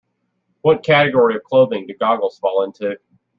What 0.61 0.83
category 0.83 1.35
of 1.35 1.43
clothing 1.43 1.85
do 1.85 1.93
goggles 1.93 2.39
fall 2.39 2.63
into? 2.63 2.97